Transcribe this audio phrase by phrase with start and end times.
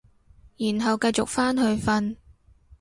[0.57, 2.15] 然後繼續返去瞓